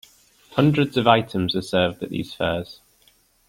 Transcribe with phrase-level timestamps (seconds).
[0.53, 2.81] Hundreds of items are served at these fairs.